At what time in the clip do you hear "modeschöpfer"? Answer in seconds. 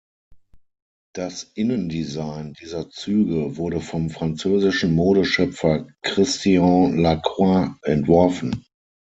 4.95-5.85